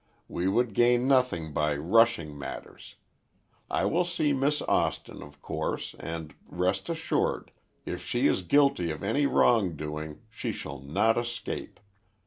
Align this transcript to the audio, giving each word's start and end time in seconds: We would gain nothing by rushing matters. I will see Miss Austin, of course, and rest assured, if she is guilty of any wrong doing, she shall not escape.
We 0.27 0.47
would 0.47 0.73
gain 0.73 1.07
nothing 1.07 1.53
by 1.53 1.75
rushing 1.75 2.35
matters. 2.35 2.95
I 3.69 3.85
will 3.85 4.03
see 4.03 4.33
Miss 4.33 4.63
Austin, 4.63 5.21
of 5.21 5.43
course, 5.43 5.93
and 5.99 6.33
rest 6.47 6.89
assured, 6.89 7.51
if 7.85 8.03
she 8.03 8.25
is 8.25 8.41
guilty 8.41 8.89
of 8.89 9.03
any 9.03 9.27
wrong 9.27 9.75
doing, 9.75 10.21
she 10.31 10.51
shall 10.53 10.79
not 10.79 11.19
escape. 11.19 11.79